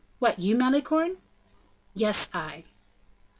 "What, 0.17 0.39
you, 0.39 0.55
Malicorne?" 0.57 1.17
"Yes; 1.93 2.31
I." 2.33 2.63